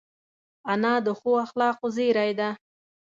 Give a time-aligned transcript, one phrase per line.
[0.71, 2.49] انا د ښو اخلاقو زېری ده